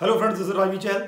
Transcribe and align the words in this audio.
Hello 0.00 0.14
friends 0.18 0.50
Rajvi 0.56 0.78
चहल 0.78 1.00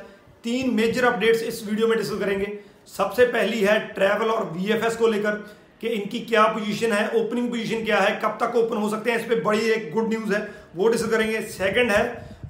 तीन 0.45 0.73
major 0.75 1.05
updates 1.05 1.43
इस 1.43 1.63
video 1.67 1.87
में 1.89 1.97
डिस्कस 1.99 2.19
करेंगे। 2.19 2.47
सबसे 2.89 3.25
पहली 3.27 3.61
है 3.61 3.79
ट्रैवल 3.95 4.31
और 4.31 4.51
वीएफएस 4.53 4.97
को 4.97 5.07
लेकर 5.07 5.37
कि 5.83 5.89
इनकी 5.89 6.21
क्या 6.23 6.43
पोजीशन 6.49 6.93
है 6.93 7.07
ओपनिंग 7.21 7.49
पोजीशन 7.51 7.85
क्या 7.85 8.01
है 8.01 8.11
कब 8.25 8.37
तक 8.43 8.57
ओपन 8.57 8.77
हो 8.77 8.91
सकते 8.91 9.11
हैं 9.11 9.19
इस 9.19 9.25
पर 9.27 9.43
बड़ी 9.45 9.71
एक 9.71 9.91
गुड 9.95 10.09
न्यूज़ 10.09 10.35
है 10.35 10.41
वो 10.77 10.89
डिस्कस 10.89 11.11
करेंगे। 11.11 11.41
सेकंड 11.55 11.91
है 11.91 12.03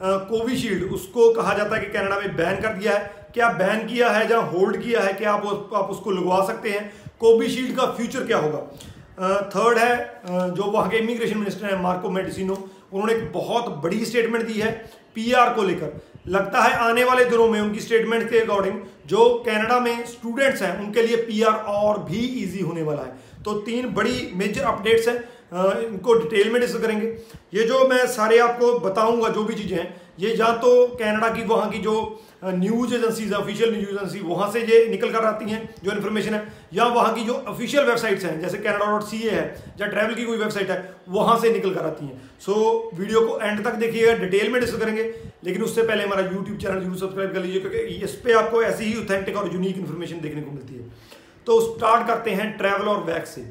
कोविशील्ड 0.03 0.93
उसको 0.93 1.33
कहा 1.33 1.55
जाता 1.55 1.77
है 1.77 1.85
कि 1.85 1.93
कनाडा 1.93 2.21
में 2.21 2.37
बैन 2.37 2.61
कर 2.61 2.75
दिया 2.75 2.97
है। 2.97 3.31
क्या 3.35 3.49
बैन 3.55 3.87
किया 3.89 4.11
है 4.11 4.31
या 4.31 4.39
होल्ड 4.39 4.83
किया 4.83 5.01
है 5.01 5.13
क्या 5.15 5.33
आप, 5.33 5.71
आप 5.75 5.91
उसको 5.91 6.11
लगवा 6.11 6.45
सकते 6.47 6.71
हैं? 6.71 6.93
कोविशील्ड 7.21 7.77
का 7.77 7.87
फ्यूचर 7.93 8.27
क्या 8.27 8.39
होगा? 8.39 8.67
थर्ड 9.51 9.79
है 9.79 10.51
जो 10.51 10.71
वहाँ 10.71 10.89
के 10.91 10.97
इमिग्रेशन 10.99 11.39
मिनिस्टर 11.39 11.67
हैं 11.67 11.83
मार्को 11.83 12.11
मेडिसिनो 12.11 12.55
उन्होंने 12.93 13.13
एक 13.15 13.33
बहुत 13.33 13.77
बड़ी 13.85 14.05
स्टेटमेंट 14.05 14.47
दी 14.47 14.61
है 14.61 14.73
पीआर 15.15 15.55
को 15.55 15.63
लेकर। 15.63 16.01
लगता 16.27 16.63
है 16.63 16.73
आने 16.81 17.05
वाले 17.05 17.25
दिनों 17.25 17.49
में 17.49 17.61
उनकी 17.61 17.81
स्टेटमेंट 17.81 18.29
के 18.31 18.39
अकॉर्डिंग 18.39 18.81
जो 19.07 19.29
कनाडा 19.47 19.79
में 19.81 20.05
स्टूडेंट्स 20.07 20.63
हैं, 20.63 20.79
उनके 20.81 21.03
लिए 21.03 21.17
पीआर 21.17 21.53
और 21.53 22.03
भी 22.03 22.19
इजी 22.43 22.61
होने 22.61 22.83
वाला 22.83 23.03
है। 23.03 23.43
तो 23.45 23.55
तीन 23.61 23.89
बड़ी 23.95 24.31
मेजर 24.35 24.63
अपडेट्स 24.63 25.09
हैं। 25.09 25.17
इनको 25.81 26.15
डिटेल 26.15 26.51
में 26.53 26.61
डिस्कस 26.61 26.81
करेंगे। 26.83 27.07
ये 27.55 27.65
जो 27.65 27.87
मैं 27.89 28.07
सारे 28.09 28.39
आपको 28.39 28.79
बताऊँगा, 28.81 29.29
जो 29.29 29.45
भी 29.45 29.55
चीज़ें 29.55 29.77
हैं 29.79 30.02
ये 30.19 30.35
या 30.37 30.51
तो 30.59 30.87
कनाडा 30.97 31.29
की 31.29 31.43
वहाँ 31.45 31.71
की 31.71 31.79
जो 31.79 31.95
news 32.45 32.95
agencies 32.95 33.33
official 33.33 33.73
news 33.73 33.91
agency 33.91 34.21
वहाँ 34.21 34.51
से 34.53 34.61
ये 34.63 34.87
निकल 34.89 35.11
कर 35.13 35.25
आती 35.25 35.51
हैं 35.51 35.63
जो 35.85 35.93
इन्फॉर्मेशन 35.93 36.35
है 36.35 36.43
या 36.75 36.85
वहाँ 36.87 37.15
की 37.15 37.25
जो 37.25 37.35
ऑफिशियल 37.49 37.85
वेबसाइट्स 37.87 38.25
हैं 38.25 38.41
जैसे 38.41 38.59
कैनेडा 38.59 38.87
डॉट 38.87 39.03
सी 39.05 39.19
है 39.19 39.45
या 39.81 39.87
ट्रैवल 39.87 40.15
की 40.15 40.25
कोई 40.25 40.39
वेबसाइट 40.39 40.71
है 40.71 40.95
वहाँ 41.09 41.39
से 41.41 41.53
निकल 41.53 41.75
कर 41.75 41.87
आती 41.87 42.07
हैं। 42.07 42.21
सो 42.41 42.53
so, 42.53 42.99
वीडियो 42.99 43.21
को 43.27 43.39
एंड 43.41 43.65
तक 43.65 43.75
देखिएगा 43.75 44.15
डिटेल 44.19 44.53
में 44.53 44.61
डिस्कस 44.61 44.79
करेंगे 44.81 45.03
लेकिन 45.45 45.63
उससे 45.63 45.83
पहले 45.83 46.05
हमारा 46.05 46.23
यूट्यूब 46.23 46.59
चैनल 46.59 46.81
ज़रूर 46.81 46.97
सब्सक्राइब 46.99 47.33
कर 47.33 47.41
लीजिए 47.41 47.61
क्योंकि 47.61 47.79
इस 48.05 48.15
पर 48.17 48.37
आपको 48.37 48.63
ऐसी 48.63 48.85
ही 48.85 48.95
ऑथेंटिक 49.03 49.37
और 49.37 49.53
यूनिक 49.53 49.79
इन्फॉर्मेशन 49.79 50.21
देखने 50.21 50.43
को 50.43 50.51
मिलती 50.51 50.75
है। 50.75 50.91
तो 51.47 51.61
स्टार्ट 51.63 52.07
करते 52.07 52.31
हैं 52.31 52.57
ट्रैवल 52.59 52.89
और 52.89 53.03
वैक्स 53.05 53.35
से। 53.35 53.45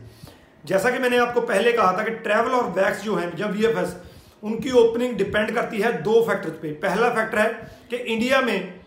जैसा 0.65 0.89
कि 0.91 0.99
मैंने 0.99 1.17
आपको 1.17 1.41
पहले 1.43 1.71
कहा 1.73 1.97
था 1.97 2.03
कि 2.03 2.11
ट्रैवल 2.25 2.51
और 2.51 2.69
वैक्स 2.73 3.03
जो 3.03 3.15
है 3.15 3.35
जब 3.37 3.51
वी 3.51 3.65
उनकी 4.43 4.71
ओपनिंग 4.73 5.15
डिपेंड 5.17 5.51
करती 5.55 5.81
है 5.81 5.91
दो 6.03 6.21
फैक्टर्स 6.27 6.53
पे। 6.61 6.71
पहला 6.81 7.09
फैक्टर 7.11 7.37
है 7.37 7.47
कि 7.89 7.95
इंडिया 8.13 8.41
में 8.41 8.81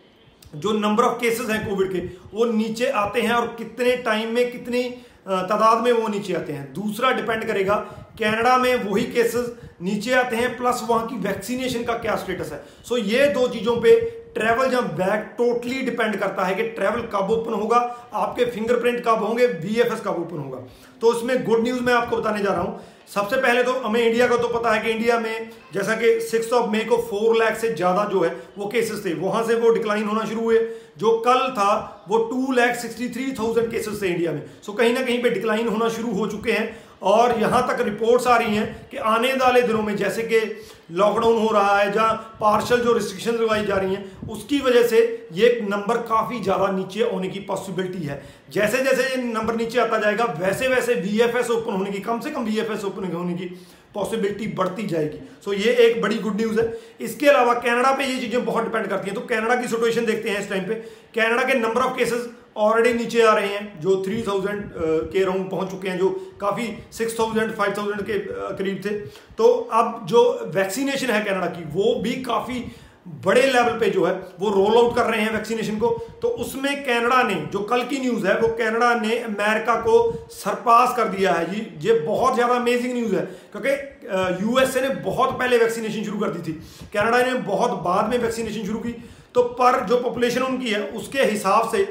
जो 0.55 0.73
नंबर 0.75 1.05
ऑफ़ 1.05 1.21
केसेस 1.21 1.49
हैं 1.51 1.67
कोविड 1.69 1.93
के, 1.93 1.99
वो 2.35 2.45
नीचे 2.47 2.87
आते 2.89 3.21
हैं 3.21 3.33
और 3.33 3.47
कितने 3.59 3.97
टाइम 3.99 4.35
में, 4.35 4.51
कितनी 4.53 4.83
तादाद 5.27 5.85
में 5.85 5.93
वो 5.93 6.09
नीचे 6.09 6.35
आते 6.35 6.53
हैं। 6.53 6.73
दूसरा 6.73 7.11
डिपेंड 7.13 7.45
करेगा 7.45 7.75
कनाडा 8.21 8.57
में 8.59 8.85
वही 8.85 9.05
केसेस 9.05 9.55
नीचे 9.83 10.13
आते 10.15 10.37
हैं 10.37 10.57
प्लस 10.57 10.83
वहाँ 10.89 11.07
की 11.07 11.17
वैक्सीनेशन 11.19 11.83
का 11.85 11.95
क्या 11.99 12.17
स्टेटस 12.17 12.53
है। 12.53 12.63
सो 12.89 12.97
ये 12.97 13.27
दो 13.29 13.47
चीज़ों 13.49 13.77
पे 13.77 13.99
ट्रैवल 14.35 14.71
जब 14.71 14.95
बैक 14.97 15.35
टोटली 15.39 15.81
डिपेंड 15.83 16.17
करता 16.17 16.45
है 16.45 16.55
कि 16.55 16.63
ट्रैवल 16.71 17.01
कब 17.13 17.31
ओपन 17.31 17.53
होगा, 17.53 17.79
आपके 18.15 18.45
फिंगरप्रिंट 18.47 19.01
कब 19.01 19.25
होंगे 19.25 19.47
वीएफएस 19.47 20.01
कब 20.01 20.21
ओपन 20.21 20.39
होगा। 20.39 20.59
तो 21.01 21.07
उसमें 21.09 21.45
गुड 21.45 21.63
न्यूज़ 21.63 21.81
मैं 21.83 21.95
आपको 21.95 22.17
बताने 22.17 22.43
जा 22.43 22.53
रहा 22.53 22.63
हूँ 22.63 22.81
सबसे 23.09 23.37
पहले 23.37 23.63
तो 23.63 23.73
हमें 23.81 24.01
इंडिया 24.01 24.27
का 24.29 24.37
तो 24.37 24.49
पता 24.49 24.71
है 24.73 24.81
कि 24.83 24.91
इंडिया 24.91 25.19
में 25.21 25.51
जैसा 25.75 25.95
कि 25.95 26.21
सिक्स 26.23 26.53
ऑफ़ 26.53 26.71
मे 26.71 26.79
को 26.85 26.97
फोर 27.11 27.37
लाख 27.37 27.57
से 27.57 27.73
ज़्यादा 27.73 28.05
जो 28.05 28.23
है, 28.23 28.31
वो 28.59 28.67
केसेस 28.67 29.05
थे। 29.05 29.13
वहाँ 29.17 29.43
से 29.47 29.55
वो 29.55 29.71
डिक्लाइन 29.71 30.05
होना 30.05 30.25
शुरू 30.25 30.41
हुए। 30.41 30.59
जो 30.99 31.11
कल 31.19 31.49
था, 31.53 32.05
वो 32.09 32.19
two 32.25 32.53
lakh 32.53 32.77
sixty 32.77 33.09
three 33.09 33.33
thousand 33.33 33.71
cases 33.71 34.03
थे 34.03 34.09
इंडिया 34.09 34.33
में। 34.33 34.43
सो 34.63 34.73
कहीं 34.73 34.95
ना 34.95 35.03
कहीं 35.03 35.23
पे 35.23 35.31
डिक्लाइन 35.31 35.69
होना 35.69 35.89
शुरू 35.89 36.13
हो 36.13 36.27
चुके 36.27 36.53
हैं। 36.53 36.77
और 37.05 37.39
यहाँ 37.41 37.67
तक 37.69 37.81
रिपोर्ट्स 37.85 38.27
आ 38.27 38.37
रही 38.37 38.57
हैं 38.57 38.89
कि 38.91 38.97
आने 38.97 39.33
वाले 39.35 39.63
दिनों 39.63 39.83
में, 39.83 39.97
जैसे 39.97 40.23
कि 40.23 40.39
लॉकडाउन 40.91 41.39
हो 41.39 41.51
रहा 41.53 41.79
है 41.79 41.93
जहाँ 41.93 42.37
पार्शल 42.41 42.81
जो 42.81 42.93
रिस्ट्रिक्शन 42.93 43.35
लगाई 43.35 43.65
जा 43.67 43.77
रही 43.77 43.95
हैं 43.95 44.29
उसकी 44.29 44.59
वजह 44.61 44.87
से 44.89 45.01
ये 45.33 45.59
नंबर 45.63 45.99
काफ़ी 46.09 46.41
ज़्यादा 46.41 46.71
नीचे 46.73 47.03
होने 47.03 47.29
की 47.29 47.41
पॉसिबिलिटी 47.43 48.03
है। 48.07 48.23
जैसे 48.53 48.83
जैसे 48.85 49.03
ये 49.05 49.23
नंबर 49.23 49.57
नीचे 49.57 49.79
आता 49.81 49.99
जाएगा 49.99 50.25
वैसे 50.39 50.69
वैसे 50.69 50.95
वी 50.97 51.21
ओपन 51.21 51.73
होने 51.73 51.91
की 51.91 52.01
कम 52.01 52.21
से 52.21 52.31
कम 52.31 52.45
वी 52.45 52.61
ओपन 52.61 53.13
होने 53.15 53.35
की 53.35 53.47
पॉसिबिलिटी 53.95 54.47
बढ़ती 54.55 54.87
जाएगी। 54.87 55.19
सो 55.45 55.51
so, 55.51 55.59
ये 55.59 55.73
एक 55.81 56.01
बड़ी 56.03 56.17
गुड 56.19 56.37
न्यूज़ 56.37 56.61
है। 56.61 56.73
इसके 57.01 57.27
अलावा 57.29 57.53
कनाडा 57.57 57.93
पे 57.93 58.05
ये 58.05 58.17
चीज़ें 58.21 58.45
बहुत 58.45 58.65
डिपेंड 58.65 58.87
करती 58.87 59.11
हैं। 59.11 59.15
तो 59.15 59.21
कनाडा 59.27 59.55
की 59.57 59.69
सिचुएशन 59.69 60.07
देखते 60.07 60.31
हैं 60.31 60.41
इस 60.41 60.49
टाइम 60.51 60.65
पे। 60.65 60.75
कनाडा 61.15 61.43
के 61.43 61.59
नंबर 61.59 61.83
ऑफ़ 61.83 61.97
केसेस 61.99 62.27
ऑलरेडी 62.57 62.93
नीचे 62.95 63.23
आ 63.23 63.35
रहे 63.35 63.49
हैं, 63.49 63.81
जो 63.81 63.97
3000 64.05 64.63
के 65.13 65.25
राउंड 65.25 65.51
पहुँच 65.51 65.71
चुके 65.71 65.89
हैं, 65.89 65.99
जो 65.99 66.09
काफ़ी 66.41 66.67
6000 66.93 67.51
5000 67.57 68.03
के 68.03 68.19
करीब 68.57 68.81
थे। 68.85 68.91
तो 69.35 69.53
अब 69.73 70.01
जो 70.07 70.23
वैक्सीनेशन 70.55 71.11
है 71.11 71.25
कनाडा 71.25 71.47
की, 71.49 71.65
वो 71.73 71.95
भी 72.03 72.13
काफ़ी 72.23 72.65
बड़े 73.25 73.41
लेवल 73.43 73.79
पे 73.81 73.89
जो 73.91 74.05
है, 74.05 74.13
वो 74.41 74.51
रोल 74.51 74.77
आउट 74.77 74.95
कर 74.97 75.05
रहे 75.05 75.21
हैं 75.21 75.33
वैक्सीनेशन 75.33 75.79
को। 75.79 75.89
तो 76.23 76.29
उसमें 76.41 76.85
कनाडा 76.85 77.23
ने, 77.23 77.35
जो 77.53 77.59
कल 77.63 77.83
की 77.85 77.99
न्यूज़ 78.01 78.27
है, 78.27 78.39
वो 78.41 78.49
कनाडा 78.59 78.95
ने 79.01 79.19
अमेरिका 79.21 79.75
को 79.81 79.97
सरपास 80.33 80.97
कर 80.97 81.09
दिया 81.09 81.33
है। 81.33 81.51
जी 81.51 81.89
ये 81.89 81.99
बहुत 81.99 82.35
ज़्यादा 82.35 82.55
अमेजिंग 82.55 82.95
न्यूज़ 82.95 83.15
है, 83.15 83.25
क्योंकि 83.53 84.45
यूएसए 84.45 84.81
ने 84.81 84.89
बहुत 85.03 85.39
पहले 85.39 85.59
वैक्सीनेशन 85.59 86.05
शुरू 86.05 86.19
कर 86.19 86.31
दी 86.31 86.41
थी। 86.43 86.53
कनाडा 86.95 87.23
ने 87.23 87.35
बहुत 87.43 87.71
बाद 87.83 88.11
में 88.11 88.19
वैक्सीनेशन 88.19 88.67
शुरू 88.67 88.79
की। 88.79 88.95
तो 89.35 89.43
पर 89.55 89.81
जो 89.87 89.97
पॉपुलेशन 90.01 90.43
उनकी 90.43 90.71
है, 90.71 90.83
उसके 90.89 91.23
हिसाब 91.23 91.71
से 91.71 91.85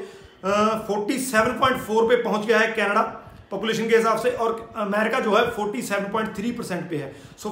फोर्टी 0.46 1.18
सेवन 1.18 1.58
पॉइंट 1.60 1.80
फोर 1.80 2.08
पे 2.08 2.16
पहुँच 2.22 2.46
गया 2.46 2.58
है 2.58 2.72
कनाडा 2.72 3.02
पॉपुलेशन 3.50 3.88
के 3.88 3.96
हिसाब 3.96 4.18
से 4.18 4.30
और 4.30 4.72
अमेरिका 4.76 5.20
जो 5.20 5.34
है 5.36 5.44
forty 5.50 5.82
seven 5.82 6.10
point 6.12 6.34
three 6.36 6.50
percent 6.52 6.88
पे 6.90 6.96
है। 6.96 7.12
सो 7.38 7.50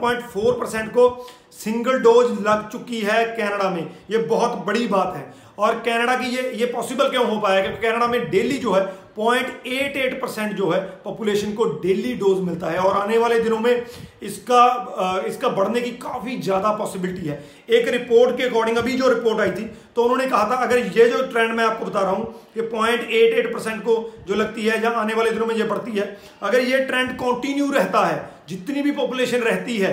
पॉइंट 0.00 0.22
फोर 0.22 0.52
परसेंट 0.60 0.90
को 0.90 1.08
सिंगल 1.54 1.98
डोज 1.98 2.30
लग 2.40 2.68
चुकी 2.68 3.00
है 3.00 3.24
कनाडा 3.36 3.70
में। 3.70 3.90
ये 4.10 4.18
बहुत 4.18 4.58
बड़ी 4.66 4.86
बात 4.86 5.16
है। 5.16 5.22
और 5.60 5.78
कनाडा 5.86 6.14
की 6.16 6.28
ये 6.28 6.50
ये 6.56 6.66
पॉसिबल 6.68 7.08
क्यों 7.10 7.26
हो 7.28 7.38
पाया? 7.40 7.60
क्योंकि 7.62 7.80
कनाडा 7.80 8.06
में 8.06 8.30
डेली 8.30 8.58
जो 8.58 8.72
है 8.72 8.84
पॉइंट 9.16 9.66
एट 9.66 9.96
एट 9.96 10.20
परसेंट 10.20 10.52
जो 10.56 10.70
है 10.70 10.80
पॉपुलेशन 11.04 11.52
को 11.54 11.64
डेली 11.80 12.12
डोज 12.16 12.38
मिलता 12.42 12.66
है। 12.66 12.78
और 12.78 12.96
आने 12.96 13.18
वाले 13.18 13.38
दिनों 13.40 13.58
में 13.58 13.86
इसका 14.22 15.22
इसका 15.26 15.48
बढ़ने 15.50 15.80
की 15.80 15.90
काफ़ी 16.02 16.36
ज़्यादा 16.38 16.70
पॉसिबिलिटी 16.76 17.26
है। 17.26 17.38
एक 17.70 17.88
रिपोर्ट 17.88 18.36
के 18.36 18.44
अकॉर्डिंग 18.44 18.76
अभी 18.78 18.92
जो 18.92 19.08
रिपोर्ट 19.08 19.40
आई 19.40 19.50
थी 19.50 19.64
तो 19.96 20.02
उन्होंने 20.02 20.26
कहा 20.26 20.44
था, 20.50 20.56
अगर 20.56 20.78
ये 20.78 21.08
जो 21.08 21.22
ट्रेंड 21.26 21.52
मैं 21.54 21.64
आपको 21.64 21.84
बता 21.86 22.00
रहा 22.00 22.10
हूँ 22.10 22.24
कि 22.54 22.62
पॉइंट 22.68 23.00
एट 23.02 23.34
एट 23.34 23.52
परसेंट 23.54 23.82
को 23.82 23.96
जो 24.28 24.34
लगती 24.34 24.66
है, 24.66 24.82
या 24.82 24.90
आने 24.92 25.14
वाले 25.14 25.30
दिनों 25.30 25.46
में 25.46 25.54
ये 25.54 25.64
बढ़ती 25.64 25.92
है, 25.92 26.16
अगर 26.42 26.60
ये 26.62 26.84
ट्रेंड 26.84 27.10
कंटिन्यू 27.18 27.70
रहता 27.72 28.06
है, 28.06 28.30
जितनी 28.48 28.82
भी 28.82 28.92
पॉपुलेशन 28.92 29.42
रहती 29.42 29.76
है 29.78 29.92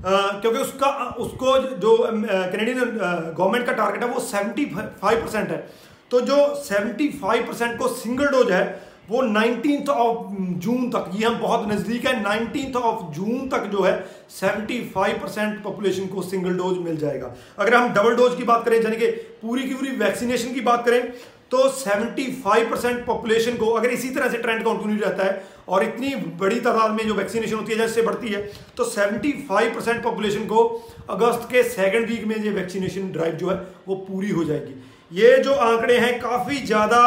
क्योंकि 0.00 0.58
उसका, 0.58 0.88
उसको 1.18 1.56
जो 1.58 1.96
कैनेडियन 1.96 2.98
गवर्नमेंट 3.36 3.66
का 3.66 3.72
टारगेट 3.72 4.02
है, 4.02 4.08
वो 4.08 4.20
75 4.22 5.14
परसेंट 5.14 5.48
है। 5.50 5.66
तो 6.10 6.20
जो 6.22 6.36
75 6.64 7.46
परसेंट 7.46 7.78
को 7.78 7.88
सिंगल 7.88 8.26
डोज 8.26 8.50
है, 8.52 8.88
वो 9.10 9.20
नाइनटीन 9.22 9.88
ऑफ़ 9.88 10.34
जून 10.58 10.88
तक, 10.90 11.10
ये 11.14 11.26
हम 11.26 11.38
बहुत 11.40 11.68
नज़दीक 11.68 12.06
है 12.06 12.22
नाइनटीन 12.22 12.74
ऑफ़ 12.74 13.02
जून 13.14 13.48
तक 13.48 13.64
जो 13.66 13.82
है 13.82 13.92
75 14.30 15.12
परसेंट 15.22 15.62
पॉपुलेशन 15.62 16.06
को 16.06 16.22
सिंगल 16.22 16.56
डोज 16.56 16.78
मिल 16.78 16.96
जाएगा। 16.96 17.34
अगर 17.58 17.74
हम 17.74 17.92
डबल 17.94 18.16
डोज 18.16 18.36
की 18.36 18.44
बात 18.44 18.64
करें, 18.64 18.80
यानी 18.82 18.96
कि 18.96 19.06
पूरी 19.42 19.68
की 19.68 19.74
पूरी 19.74 19.90
वैक्सीनेशन 19.96 20.54
की 20.54 20.60
बात 20.60 20.84
करें 20.86 21.12
तो 21.50 21.68
75 21.74 22.64
परसेंट 22.70 23.04
पॉपुलेशन 23.06 23.56
को 23.56 23.66
अगर 23.72 23.90
इसी 23.90 24.08
तरह 24.10 24.28
से 24.30 24.38
ट्रेंड 24.38 24.62
कंटिन्यू 24.64 25.00
रहता 25.00 25.24
है 25.24 25.42
और 25.68 25.84
इतनी 25.84 26.14
बड़ी 26.40 26.60
तादाद 26.60 26.90
में 26.90 27.06
जो 27.06 27.14
वैक्सीनेशन 27.14 27.56
होती 27.56 27.72
है, 27.72 27.78
जैसे 27.78 28.02
बढ़ती 28.02 28.28
है 28.28 28.42
तो 28.76 28.84
75 28.86 29.74
परसेंट 29.74 30.02
पॉपुलेशन 30.02 30.44
को 30.46 30.64
अगस्त 31.10 31.48
के 31.50 31.62
सेकेंड 31.70 32.06
वीक 32.08 32.24
में 32.26 32.36
ये 32.36 32.50
वैक्सीनेशन 32.52 33.10
ड्राइव 33.12 33.34
जो 33.34 33.50
है, 33.50 33.56
वो 33.88 33.94
पूरी 34.08 34.30
हो 34.30 34.44
जाएगी। 34.44 34.74
ये 35.12 35.36
जो 35.38 35.54
आंकड़े 35.54 35.96
हैं, 35.98 36.18
काफ़ी 36.20 36.56
ज़्यादा 36.58 37.00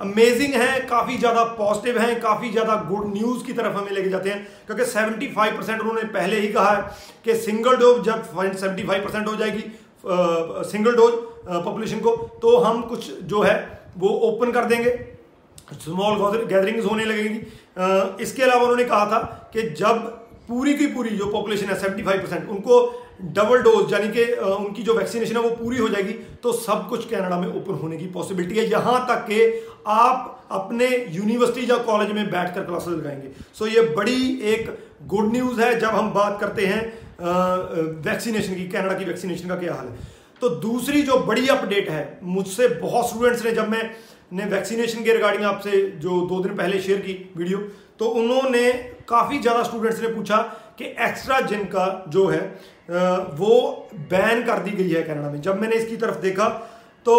अमेजिंग 0.00 0.54
हैं, 0.54 0.86
काफ़ी 0.86 1.18
ज़्यादा 1.18 1.42
पॉजिटिव 1.56 1.98
हैं, 1.98 2.20
काफ़ी 2.20 2.50
ज़्यादा 2.50 2.74
गुड 2.88 3.12
न्यूज़ 3.12 3.44
की 3.46 3.52
तरफ़ 3.52 3.76
हमें 3.76 3.90
लेके 3.92 4.08
जाते 4.08 4.30
हैं, 4.30 4.46
क्योंकि 4.66 4.84
75 4.86 5.50
परसेंट 5.56 5.80
उन्होंने 5.80 6.02
पहले 6.14 6.40
ही 6.40 6.48
कहा 6.48 6.70
है 6.70 6.82
कि 7.24 7.34
सिंगल 7.36 7.76
डोज 7.76 8.02
जब 8.06 8.24
75 8.32 9.04
परसेंट 9.04 9.28
हो 9.28 9.36
जाएगी 9.36 9.64
सिंगल 10.68 10.96
डोज 10.96 11.12
पॉपुलेशन 11.46 11.98
को 12.00 12.16
तो 12.42 12.56
हम 12.58 12.80
कुछ 12.84 13.10
जो 13.24 13.42
है 13.42 13.54
वो 13.98 14.08
ओपन 14.28 14.52
कर 14.52 14.64
देंगे। 14.64 14.90
स्मॉल 15.74 16.18
गैदरिंग्स 16.38 16.84
होने 16.84 17.04
लगेंगी। 17.04 18.22
इसके 18.22 18.42
अलावा 18.42 18.62
उन्होंने 18.62 18.84
कहा 18.84 19.06
था 19.06 19.18
कि 19.52 19.62
जब 19.74 19.96
पूरी 20.48 20.74
की 20.74 20.86
पूरी 20.86 21.10
जो 21.10 21.26
पॉपुलेशन 21.32 21.66
है 21.66 21.78
75 21.80 22.18
परसेंट 22.18 22.48
उनको 22.50 22.78
डबल 23.34 23.62
डोज 23.62 23.92
यानी 23.92 24.08
कि 24.08 24.24
उनकी 24.34 24.82
जो 24.82 24.94
वैक्सीनेशन 24.94 25.36
है, 25.36 25.42
वो 25.42 25.50
पूरी 25.50 25.78
हो 25.78 25.88
जाएगी 25.88 26.12
तो 26.42 26.52
सब 26.52 26.88
कुछ 26.88 27.08
कनाडा 27.10 27.38
में 27.38 27.48
ओपन 27.48 27.74
होने 27.74 27.96
की 27.96 28.06
पॉसिबिलिटी 28.08 28.58
है। 28.58 28.64
यहाँ 28.70 29.04
तक 29.08 29.24
कि 29.26 29.66
आप 29.88 30.48
अपने 30.50 30.88
यूनिवर्सिटी 31.10 31.70
या 31.70 31.76
कॉलेज 31.84 32.10
में 32.10 32.30
बैठकर 32.30 32.64
क्लासेस 32.64 32.88
लगाएँगे। 32.88 33.28
सो 33.54 33.66
ये 33.66 33.80
बड़ी 33.96 34.40
एक 34.44 34.78
गुड 35.06 35.32
न्यूज़ 35.32 35.60
है, 35.60 35.78
जब 35.80 35.88
हम 35.88 36.10
बात 36.12 36.40
करते 36.40 36.66
हैं 36.66 36.82
वैक्सीनेशन 38.02 38.54
की, 38.54 38.68
कनाडा 38.68 38.98
की 38.98 39.04
वैक्सीनेशन 39.04 39.48
का 39.48 39.56
क्या 39.56 39.74
हाल 39.74 39.86
है। 39.86 40.10
तो 40.42 40.48
दूसरी 40.50 41.02
जो 41.02 41.16
बड़ी 41.20 41.48
अपडेट 41.48 41.88
है, 41.90 42.18
मुझसे 42.24 42.68
बहुत 42.70 43.08
स्टूडेंट्स 43.08 43.44
ने 43.44 43.52
जब 43.52 43.68
मैं, 43.68 43.90
ने 44.32 44.44
वैक्सीनेशन 44.46 45.04
के 45.04 45.12
रिगार्डिंग 45.12 45.44
आपसे 45.46 45.80
जो 46.00 46.20
दो 46.26 46.42
दिन 46.42 46.56
पहले 46.56 46.80
शेयर 46.80 46.98
की 47.00 47.12
वीडियो 47.36 47.58
तो 47.98 48.06
उन्होंने 48.18 48.72
काफ़ी 49.08 49.38
ज़्यादा 49.38 49.62
स्टूडेंट्स 49.62 50.00
ने 50.02 50.08
पूछा 50.08 50.36
कि 50.78 50.84
एक्स्ट्रा 51.00 51.40
जिन 51.42 51.64
का 51.66 51.86
जो 52.08 52.26
है 52.28 52.40
वो 53.36 53.54
बैन 54.10 54.42
कर 54.44 54.62
दी 54.62 54.70
गई 54.72 54.90
है 54.90 55.02
कनाडा 55.02 55.30
में। 55.30 55.40
जब 55.40 55.60
मैंने 55.60 55.76
इसकी 55.76 55.96
तरफ़ 55.98 56.20
देखा 56.20 56.48
तो 57.06 57.16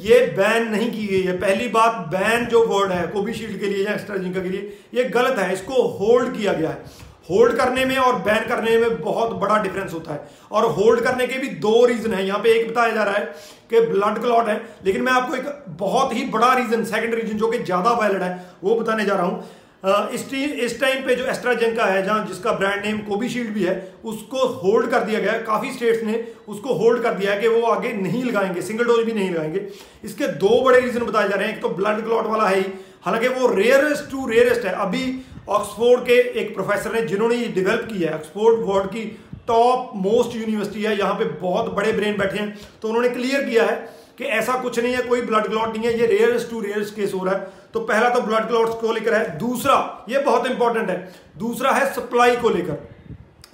ये 0.00 0.20
बैन 0.36 0.68
नहीं 0.70 0.90
की 0.92 1.06
गई 1.06 1.22
है। 1.22 1.36
पहली 1.40 1.68
बात 1.70 2.06
बैन 2.10 2.46
जो 2.46 2.64
वर्ड 2.66 2.92
है, 2.92 3.06
कोविशील्ड 3.08 3.60
के 3.60 3.66
लिए 3.66 3.84
या 3.84 3.92
एक्स्ट्राजिंका 3.92 4.42
के 4.42 4.48
लिए, 4.48 4.78
ये 4.94 5.04
गलत 5.10 5.38
है। 5.38 5.52
इसको 5.52 5.82
होल्ड 5.98 6.36
किया 6.36 6.52
गया 6.52 6.70
है। 6.70 7.10
होल्ड 7.28 7.56
करने 7.56 7.84
में 7.84 7.96
और 7.96 8.18
बैन 8.20 8.48
करने 8.48 8.76
में 8.78 9.00
बहुत 9.00 9.32
बड़ा 9.40 9.56
डिफरेंस 9.62 9.92
होता 9.94 10.12
है। 10.12 10.28
और 10.52 10.64
होल्ड 10.72 11.00
करने 11.00 11.26
के 11.26 11.38
भी 11.38 11.48
दो 11.60 11.84
रीजन 11.86 12.14
है। 12.14 12.26
यहाँ 12.26 12.40
पे 12.40 12.52
एक 12.52 12.68
बताया 12.70 12.94
जा 12.94 13.02
रहा 13.04 13.14
है 13.14 13.24
कि 13.70 13.80
ब्लड 13.82 14.20
क्लॉट 14.20 14.48
है, 14.48 14.60
लेकिन 14.84 15.02
मैं 15.02 15.12
आपको 15.12 15.36
एक 15.36 15.64
बहुत 15.78 16.14
ही 16.14 16.24
बड़ा 16.28 16.52
रीजन 16.54 16.84
सेकंड 16.86 17.14
रीजन 17.14 17.36
जो 17.38 17.48
कि 17.48 17.58
ज़्यादा 17.60 17.92
वैलिड 18.00 18.22
है, 18.22 18.38
वो 18.64 18.74
बताने 18.76 19.04
जा 19.04 19.14
रहा 19.14 19.26
हूँ। 19.26 19.44
इस 19.84 20.78
टाइम 20.80 21.02
पे 21.04 21.14
जो 21.16 21.24
एस्ट्राजेंका 21.26 21.84
है, 21.84 22.02
जहाँ 22.02 22.26
जिसका 22.26 22.52
ब्रांड 22.52 22.84
नेम 22.84 22.98
कोविशील्ड 23.04 23.48
भी 23.50 23.62
है, 23.64 23.74
उसको 24.04 24.46
होल्ड 24.58 24.90
कर 24.90 25.00
दिया 25.00 25.20
गया 25.20 25.32
काफ़ी 25.42 25.72
स्टेट्स 25.72 26.02
ने 26.04 26.22
उसको 26.48 26.74
होल्ड 26.74 27.02
कर 27.02 27.14
दिया 27.14 27.32
है 27.32 27.40
कि 27.40 27.48
वो 27.48 27.62
आगे 27.68 27.92
नहीं 27.94 28.22
लगाएँगे 28.24 28.62
सिंगल 28.62 28.84
डोज 28.84 29.04
भी 29.06 29.12
नहीं 29.12 29.30
लगाएँगे। 29.30 29.66
इसके 30.04 30.26
दो 30.38 30.60
बड़े 30.64 30.80
रीजन 30.80 31.02
बताए 31.02 31.28
जा 31.28 31.36
रहे 31.36 31.48
हैं। 31.48 31.54
एक 31.56 31.62
तो 31.62 31.68
ब्लड 31.70 32.04
क्लॉट 32.04 32.26
वाला 32.26 32.48
है 32.48 32.56
ही। 32.56 32.66
हालाँकि 33.04 33.28
वो 33.30 33.54
रेयरेस्ट 33.54 34.10
टू 34.10 34.26
रेयरेस्ट 34.26 34.64
है। 34.64 34.72
अभी 34.80 35.04
ऑक्सफोर्ड 35.48 36.02
के 36.02 36.18
एक 36.40 36.54
प्रोफेसर 36.54 36.92
ने 36.92 37.02
जिन्होंने 37.02 37.36
ये 37.36 37.48
डेवलप 37.48 37.88
किया 37.92 38.10
है, 38.10 38.16
ऑक्सफोर्ड 38.16 38.60
वर्ल्ड 38.66 38.90
की 38.90 39.04
टॉप 39.48 39.90
मोस्ट 39.96 40.36
यूनिवर्सिटी 40.36 40.82
है, 40.82 40.98
यहाँ 40.98 41.14
पे 41.14 41.24
बहुत 41.24 41.72
बड़े 41.74 41.92
ब्रेन 41.92 42.16
बैठे 42.18 42.38
हैं। 42.38 42.56
तो 42.82 42.88
उन्होंने 42.88 43.08
क्लियर 43.08 43.44
किया 43.44 43.64
है 43.64 43.76
कि 44.18 44.24
ऐसा 44.24 44.60
कुछ 44.62 44.78
नहीं 44.78 44.94
है, 44.94 45.02
कोई 45.02 45.20
ब्लड 45.22 45.46
क्लॉट 45.46 45.76
नहीं 45.76 45.86
है, 45.86 45.98
ये 45.98 46.06
रेयरस्ट 46.06 46.50
टू 46.50 46.60
रेयरस्ट 46.60 46.94
केस 46.96 47.14
हो 47.14 47.24
रहा 47.24 47.34
है। 47.34 47.50
तो 47.74 47.80
पहला 47.80 48.08
तो 48.08 48.20
ब्लड 48.20 48.48
क्लॉट्स 48.48 48.74
को 48.74 48.92
लेकर 48.92 49.14
है, 49.14 49.38
दूसरा, 49.38 50.06
ये 50.08 50.18
बहुत 50.18 50.46
इंपॉर्टेंट 50.46 50.90
है, 50.90 51.12
दूसरा 51.38 51.70
है 51.70 51.92
सप्लाई 51.92 52.36
को 52.36 52.48
लेकर। 52.48 52.91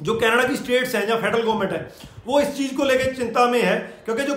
जो 0.00 0.14
कनाडा 0.14 0.42
की 0.44 0.56
स्टेट्स 0.56 0.94
हैं 0.94 1.08
या 1.08 1.16
फेडरल 1.16 1.42
गवर्नमेंट 1.42 1.72
है 1.72 2.16
वो 2.26 2.40
इस 2.40 2.56
चीज़ 2.56 2.74
को 2.76 2.84
लेकर 2.84 3.14
चिंता 3.14 3.46
में 3.50 3.60
है 3.62 3.76
क्योंकि 4.04 4.22
जो 4.22 4.34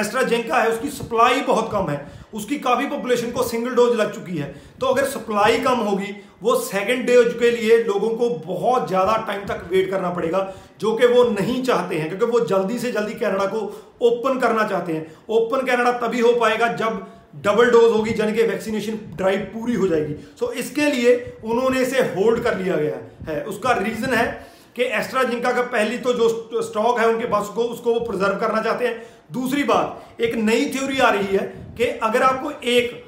एस्ट्राजेंका 0.00 0.56
है 0.56 0.70
उसकी 0.70 0.88
सप्लाई 0.90 1.40
बहुत 1.42 1.70
कम 1.72 1.90
है। 1.90 2.00
उसकी 2.34 2.58
काफ़ी 2.58 2.86
पॉपुलेशन 2.86 3.30
को 3.30 3.42
सिंगल 3.42 3.74
डोज 3.74 3.94
लग 3.96 4.12
चुकी 4.14 4.36
है। 4.36 4.48
तो 4.80 4.86
अगर 4.86 5.04
सप्लाई 5.06 5.58
कम 5.58 5.78
होगी 5.80 6.14
वो 6.42 6.54
सेकेंड 6.62 7.06
डोज 7.06 7.32
के 7.38 7.50
लिए 7.50 7.78
लोगों 7.84 8.10
को 8.10 8.28
बहुत 8.46 8.88
ज़्यादा 8.88 9.16
टाइम 9.28 9.44
तक 9.46 9.62
वेट 9.70 9.90
करना 9.90 10.10
पड़ेगा 10.10 10.52
जो 10.80 10.94
कि 10.96 11.06
वो 11.06 11.24
नहीं 11.30 11.62
चाहते 11.64 11.96
हैं 11.96 12.08
क्योंकि 12.08 12.26
वो 12.26 12.40
जल्दी 12.46 12.78
से 12.78 12.92
जल्दी 12.92 13.14
कनाडा 13.14 13.46
को 13.46 13.60
ओपन 14.02 14.38
करना 14.40 14.64
चाहते 14.64 14.92
हैं। 14.92 15.06
ओपन 15.30 15.66
कनाडा 15.66 15.92
तभी 15.98 16.20
हो 16.20 16.32
पाएगा 16.34 16.72
जब 16.74 17.06
डबल 17.42 17.70
डोज 17.70 17.90
होगी 17.92 18.14
यानी 18.18 18.32
कि 18.32 18.42
वैक्सीनेशन 18.44 18.98
ड्राइव 19.16 19.40
पूरी 19.54 19.74
हो 19.74 19.88
जाएगी। 19.88 20.14
सो 20.14 20.46
so, 20.46 20.52
इसके 20.54 20.86
लिए 20.86 21.38
उन्होंने 21.44 21.80
इसे 21.80 22.00
होल्ड 22.14 22.42
कर 22.44 22.58
लिया 22.58 22.76
गया 22.76 22.96
है। 23.28 23.42
उसका 23.44 23.72
रीजन 23.74 24.14
है 24.14 24.28
कि 24.76 24.82
एस्ट्राजिंका 24.84 25.52
का 25.52 25.62
पहली 25.62 25.98
तो 25.98 26.12
जो 26.12 26.62
स्टॉक 26.62 26.98
है 27.00 27.08
उनके 27.08 27.26
पास 27.28 27.48
को 27.54 27.62
उसको 27.64 27.94
वो 27.94 28.00
प्रिजर्व 28.00 28.38
करना 28.38 28.62
चाहते 28.62 28.86
हैं। 28.86 29.02
दूसरी 29.32 29.62
बात, 29.64 30.20
एक 30.20 30.34
नई 30.36 30.70
थ्योरी 30.70 30.98
आ 30.98 31.10
रही 31.10 31.36
है 31.36 31.46
कि 31.78 31.84
अगर 31.84 32.22
आपको 32.22 32.50
एक 32.50 33.04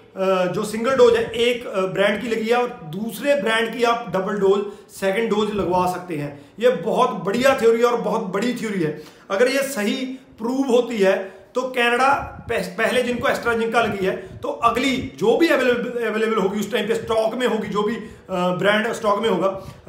जो 0.55 0.65
सिंगल 0.65 0.97
डोज 0.97 1.17
है, 1.17 1.25
एक 1.25 1.65
ब्रांड 1.67 2.21
की 2.23 2.29
लगी 2.29 2.49
है 2.49 2.57
और 2.57 2.69
दूसरे 2.93 3.35
ब्रांड 3.35 3.73
की 3.77 3.85
आप 3.85 4.07
डबल 4.15 4.39
डोज 4.41 4.65
सेकंड 4.93 5.31
डोज 5.31 5.53
लगवा 5.55 5.87
सकते 5.93 6.17
हैं। 6.17 6.41
ये 6.61 6.71
बहुत 6.83 7.11
बढ़िया 7.25 7.57
थ्योरी 7.61 7.79
है 7.79 7.85
और 7.85 8.01
बहुत 8.01 8.27
बड़ी 8.35 8.55
थ्योरी 8.55 8.83
है। 8.83 9.01
अगर 9.31 9.49
ये 9.49 9.63
सही 9.69 10.05
प्रूव 10.39 10.71
होती 10.71 10.99
है 10.99 11.32
तो 11.55 11.63
कनाडा 11.71 12.09
पहले 12.51 13.03
जिनको 13.03 13.29
एस्ट्राजिंका 13.29 13.83
लगी 13.83 14.07
है 14.07 14.17
तो 14.39 14.49
अगली 14.69 14.97
जो 15.19 15.37
भी 15.39 15.49
अवेलेबल 15.49 16.07
अवेलेबल 16.07 16.37
होगी 16.37 16.61
उस 16.61 16.71
टाइम 16.73 16.87
पे 16.89 16.95
स्टॉक 16.95 17.35
में 17.35 17.47
होगी 17.47 17.69
जो 17.69 17.83
भी 17.83 17.97
ब्रांड 18.31 18.93
स्टॉक 18.93 19.19
में 19.23 19.29
होगा 19.29 19.49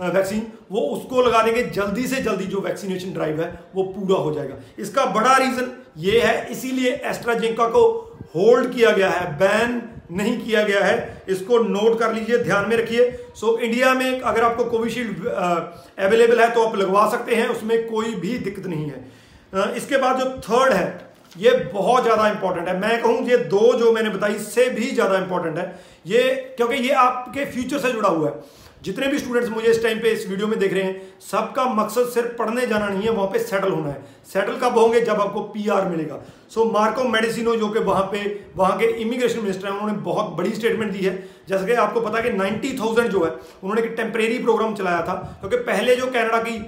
वैक्सीन 0.09 0.41
वो 0.71 0.81
उसको 0.89 1.21
लगा 1.21 1.41
देंगे 1.43 1.63
जल्दी 1.75 2.07
से 2.07 2.21
जल्दी 2.23 2.45
जो 2.45 2.59
वैक्सीनेशन 2.61 3.13
ड्राइव 3.13 3.41
है 3.41 3.47
वो 3.75 3.83
पूरा 3.85 4.17
हो 4.17 4.33
जाएगा। 4.33 4.55
इसका 4.79 5.05
बड़ा 5.13 5.37
रीजन 5.37 5.71
ये 5.99 6.19
है 6.21 6.51
इसीलिए 6.51 6.91
एस्ट्राजिंका 7.05 7.67
को 7.67 7.83
होल्ड 8.35 8.73
किया 8.73 8.91
गया 8.91 9.09
है 9.09 9.31
बैन 9.39 9.81
नहीं 10.11 10.37
किया 10.39 10.63
गया 10.63 10.83
है। 10.85 11.23
इसको 11.29 11.57
नोट 11.59 11.99
कर 11.99 12.13
लीजिए 12.13 12.37
ध्यान 12.39 12.69
में 12.69 12.75
रखिए। 12.77 13.09
सो 13.35 13.47
so, 13.47 13.59
इंडिया 13.59 13.93
में 13.93 14.19
अगर 14.21 14.43
आपको 14.43 14.63
कोविशील्ड 14.65 15.25
अवेलेबल 15.27 16.41
है 16.41 16.49
तो 16.53 16.67
आप 16.67 16.75
लगवा 16.75 17.09
सकते 17.11 17.35
हैं 17.35 17.47
उसमें 17.47 17.87
कोई 17.87 18.13
भी 18.15 18.37
दिक्कत 18.39 18.65
नहीं 18.67 18.85
है। 18.85 19.73
इसके 19.77 19.97
बाद 19.97 20.19
जो 20.19 20.29
थर्ड 20.41 20.73
है 20.73 20.85
ये 21.37 21.51
बहुत 21.73 22.03
ज़्यादा 22.03 22.27
इंपॉर्टेंट 22.29 22.67
है। 22.67 22.79
मैं 22.79 23.01
कहूँ, 23.01 23.27
ये 23.27 23.37
दो 23.37 23.73
जो 23.79 23.91
मैंने 23.91 24.09
बताई, 24.09 24.33
इससे 24.33 24.69
भी 24.69 24.89
ज़्यादा 24.91 25.17
इंपॉर्टेंट 25.17 25.57
है। 25.57 25.73
ये, 26.07 26.33
क्योंकि 26.57 26.75
ये 26.77 26.91
आपके 26.91 27.45
फ्यूचर 27.45 27.79
से 27.79 27.91
जुड़ा 27.91 28.09
हुआ 28.09 28.29
है। 28.29 28.61
जितने 28.83 29.07
भी 29.07 29.19
स्टूडेंट्स 29.19 29.49
मुझे 29.49 29.67
इस 29.67 29.81
टाइम 29.83 29.99
पे 29.99 30.09
इस 30.09 30.27
वीडियो 30.29 30.47
में 30.47 30.57
देख 30.59 30.73
रहे 30.73 30.83
हैं, 30.83 31.01
सबका 31.21 31.65
मकसद 31.65 32.07
सिर्फ़ 32.09 32.35
पढ़ने 32.37 32.65
जाना 32.67 32.87
नहीं 32.87 33.03
है, 33.03 33.09
वहाँ 33.09 33.27
पे 33.27 33.39
सेटल 33.39 33.71
होना 33.71 33.89
है। 33.89 34.01
सेटल 34.33 34.57
कब 34.57 34.77
होंगे? 34.77 35.01
जब 35.01 35.21
आपको 35.21 35.41
पीआर 35.41 35.87
मिलेगा। 35.89 36.19
सो 36.49 36.65
मार्को 36.65 37.03
मेडिसिनो 37.03 37.55
जो 37.55 37.69
कि 37.69 37.79
वहाँ 37.79 38.03
पे, 38.03 38.19
वहाँ 38.55 38.77
के 38.77 38.85
इमिग्रेशन 39.01 39.39
मिनिस्टर 39.39 39.67
हैं, 39.67 39.73
उन्होंने 39.73 39.97
बहुत 40.01 40.35
बड़ी 40.35 40.53
स्टेटमेंट 40.53 40.91
दी 40.91 41.05
है। 41.05 41.15
जैसे 41.49 41.65
कि 41.65 41.73
आपको 41.73 42.01
पता 42.01 42.17
है 42.17 42.23
कि 42.23 42.37
नाइन्टी 42.37 42.69
जो 42.69 43.23
है, 43.25 43.31
उन्होंने 43.63 43.81
एक 43.81 43.93
टेम्परेरी 43.97 44.39
प्रोग्राम 44.39 44.75
चलाया 44.75 45.01
था, 45.01 45.13
क्योंकि 45.39 45.57
पहले 45.57 45.95
जो 45.95 46.07
कैनेडा 46.07 46.37
की 46.37 46.59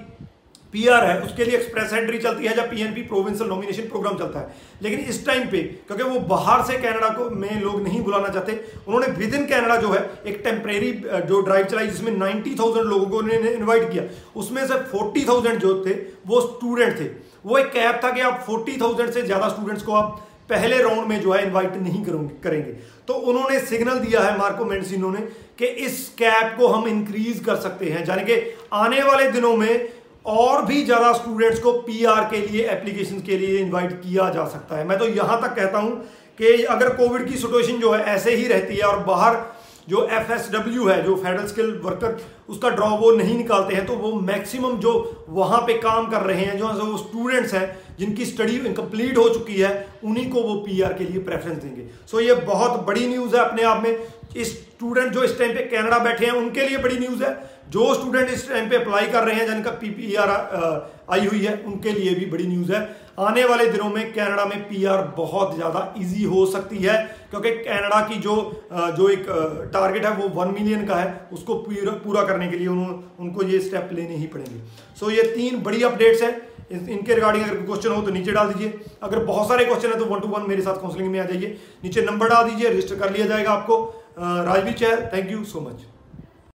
पीआर 0.72 1.04
है 1.04 1.20
उसके 1.22 1.44
लिए 1.44 1.56
एक्सप्रेस 1.56 1.92
एंट्री 1.92 2.18
चलती 2.18 2.46
है 2.46 2.54
जब 2.56 2.70
पीएनपी 2.70 3.02
प्रोविंशियल 3.04 3.48
नॉमिनेशन 3.50 3.82
प्रोग्राम 3.88 4.16
चलता 4.18 4.38
है। 4.38 4.54
लेकिन 4.82 5.00
इस 5.00 5.24
टाइम 5.26 5.46
पे 5.50 5.58
क्योंकि 5.86 6.02
वो 6.04 6.20
बाहर 6.28 6.64
से 6.66 6.78
कनाडा 6.78 7.08
को 7.10 7.28
में 7.32 7.60
लोग 7.60 7.82
नहीं 7.82 8.00
बुलाना 8.02 8.28
चाहते 8.28 8.52
उन्होंने 8.86 9.06
विद 9.18 9.34
इन 9.34 9.46
कैनेडा 9.46 9.76
जो 9.76 9.92
है 9.92 10.00
एक 10.26 10.40
टेम्परेरी 10.44 10.92
जो 11.28 11.40
ड्राइव 11.42 11.66
चलाई 11.66 11.86
जिसमें 11.86 12.12
90,000 12.14 12.84
लोगों 12.84 13.06
को 13.06 13.18
उन्होंने 13.18 13.50
इन्वाइट 13.50 13.90
किया। 13.92 14.04
उसमें 14.36 14.66
से 14.66 14.78
40,000 14.90 15.56
जो 15.58 15.74
थे 15.86 15.94
वो 16.26 16.40
स्टूडेंट 16.42 17.00
थे। 17.00 17.10
वो 17.46 17.58
एक 17.58 17.72
कैब 17.72 18.00
था 18.04 18.10
कि 18.12 18.20
आप 18.22 18.46
40,000 18.46 19.10
से 19.12 19.22
ज़्यादा 19.22 19.48
स्टूडेंट्स 19.48 19.82
को 19.82 19.92
आप 19.94 20.22
पहले 20.50 20.82
राउंड 20.82 21.06
में 21.08 21.20
जो 21.20 21.32
है 21.32 21.42
इन्वाइट 21.44 21.76
नहीं 21.78 22.04
करेंगे 22.04 22.72
तो 23.08 23.14
उन्होंने 23.30 23.58
सिग्नल 23.62 23.98
दिया 24.00 24.20
है 24.20 24.36
मार्को 24.38 24.64
मेंसिनो 24.64 25.10
ने 25.10 25.20
कि 25.58 25.66
इस 25.84 26.08
कैप 26.18 26.54
को 26.58 26.66
हम 26.68 26.86
इंक्रीज 26.88 27.42
कर 27.46 27.56
सकते 27.58 27.86
हैं। 27.86 28.06
यानी 28.08 28.22
कि 28.24 28.34
आने 28.74 29.02
वाले 29.02 29.30
दिनों 29.32 29.56
में 29.56 29.88
और 30.28 30.64
भी 30.66 30.82
ज़्यादा 30.84 31.12
स्टूडेंट्स 31.12 31.58
को 31.60 31.72
पीआर 31.80 32.24
के 32.30 32.40
लिए 32.42 32.66
एप्लीकेशन 32.68 33.20
के 33.22 33.36
लिए 33.38 33.58
इनवाइट 33.58 33.92
किया 33.92 34.28
जा 34.30 34.46
सकता 34.48 34.76
है। 34.76 34.86
मैं 34.88 34.98
तो 34.98 35.08
यहाँ 35.08 35.40
तक 35.42 35.54
कहता 35.56 35.78
हूँ 35.78 35.96
कि 36.38 36.62
अगर 36.64 36.88
कोविड 36.96 37.28
की 37.28 37.36
सिचुएशन 37.36 37.78
जो 37.80 37.92
है, 37.92 38.02
ऐसे 38.04 38.34
ही 38.36 38.46
रहती 38.48 38.76
है 38.76 38.82
और 38.84 38.98
बाहर 39.04 39.44
जो 39.88 40.06
एफएसडब्ल्यू 40.12 40.86
है, 40.86 41.02
जो 41.02 41.14
फेडरल 41.16 41.46
स्किल 41.46 41.70
वर्कर 41.84 42.16
उसका 42.48 42.68
ड्रॉ 42.70 42.88
वो 42.98 43.10
नहीं 43.12 43.36
निकालते 43.36 43.74
हैं 43.74 43.84
तो 43.86 43.94
वो 43.96 44.12
मैक्सिमम 44.22 44.76
जो 44.78 44.92
वहाँ 45.28 45.60
पे 45.66 45.74
काम 45.80 46.10
कर 46.10 46.22
रहे 46.22 46.44
हैं, 46.44 46.56
जो 46.58 46.68
वो 46.68 46.96
स्टूडेंट्स 46.98 47.54
हैं 47.54 47.85
जिनकी 47.98 48.24
स्टडी 48.26 48.56
इनकम्प्लीट 48.58 49.16
हो 49.18 49.28
चुकी 49.28 49.54
है, 49.54 49.88
उन्हीं 50.04 50.30
को 50.30 50.42
वो 50.42 50.54
पीआर 50.60 50.92
के 50.92 51.04
लिए 51.04 51.22
प्रेफरेंस 51.22 51.62
देंगे। 51.62 51.86
सो 52.06 52.20
ये 52.20 52.34
बहुत 52.46 52.86
बड़ी 52.86 53.06
न्यूज़ 53.08 53.36
है 53.36 53.44
अपने 53.44 53.62
आप 53.64 53.82
में। 53.82 53.96
इस 54.36 54.52
स्टूडेंट 54.52 55.12
जो 55.12 55.22
इस 55.24 55.38
टाइम 55.38 55.52
पे 55.54 55.62
कनाडा 55.66 55.98
बैठे 55.98 56.24
हैं, 56.26 56.32
उनके 56.34 56.68
लिए 56.68 56.78
बड़ी 56.78 56.98
न्यूज़ 56.98 57.22
है। 57.24 57.34
जो 57.70 57.94
स्टूडेंट 57.94 58.28
इस 58.30 58.48
टाइम 58.48 58.68
पे 58.70 58.76
अप्लाई 58.76 59.06
कर 59.06 59.22
रहे 59.24 59.34
हैं, 59.34 59.46
जिनका 59.46 59.70
पीपीआर 59.72 60.30
आई 61.10 61.26
हुई 61.26 61.40
है, 61.40 61.54
उनके 61.66 61.92
लिए 61.92 62.14
भी 62.14 62.26
बड़ी 62.26 62.46
न्यूज़ 62.46 62.72
है। 62.72 62.80
आने 63.20 63.44
वाले 63.44 63.66
दिनों 63.66 63.88
में 63.90 64.12
कनाडा 64.12 64.44
में 64.44 64.58
पीआर 64.68 65.02
बहुत 65.16 65.54
ज़्यादा 65.54 65.94
इजी 65.98 66.24
हो 66.24 66.44
सकती 66.46 66.78
है, 66.78 66.96
क्योंकि 67.30 67.50
कनाडा 67.50 68.00
की 68.08 68.18
जो 68.18 68.34
जो 68.96 69.08
एक 69.08 69.24
टारगेट 69.72 70.04
है, 70.04 70.12
वो 70.12 70.28
वन 70.34 70.54
मिलियन 70.54 70.86
का 70.86 70.96
है। 70.96 71.28
उसको 71.32 71.54
पूरा 71.56 72.22
करने 72.24 72.48
के 72.48 72.56
लिए 72.56 72.66
उन्होंने 72.66 72.98
उनको 73.20 73.42
ये 73.44 73.60
स्टेप 73.60 73.88
लेने 73.92 74.16
ही 74.16 74.26
पड़ेंगे। 74.26 74.60
सो 75.00 75.10
ये 75.10 75.22
तीन 75.34 75.62
बड़ी 75.62 75.82
अपडेट्स 75.82 76.22
है। 76.22 76.30
इनके 76.70 77.14
रिगार्डिंग 77.14 77.44
अगर 77.44 77.64
क्वेश्चन 77.64 77.90
हो 77.90 78.00
तो 78.02 78.10
नीचे 78.10 78.32
डाल 78.32 78.52
दीजिए। 78.52 78.80
अगर 79.02 79.24
बहुत 79.24 79.48
सारे 79.48 79.64
क्वेश्चन 79.64 79.88
है 79.88 79.98
तो 79.98 80.04
वन 80.04 80.20
टू 80.20 80.28
वन 80.28 80.48
मेरे 80.48 80.62
साथ 80.62 80.80
काउंसलिंग 80.80 81.10
में 81.10 81.20
आ 81.20 81.24
जाइए। 81.24 81.56
नीचे 81.84 82.02
नंबर 82.02 82.28
डाल 82.28 82.48
दीजिए 82.50 82.70
रजिस्टर 82.70 82.98
कर 82.98 83.12
लिया 83.12 83.26
जाएगा 83.26 83.50
आपको। 83.52 83.82
राजवीर 84.18 84.74
चैर 84.74 85.10
थैंक 85.12 85.30
यू 85.30 85.44
सो 85.44 85.60
मच 85.60 85.84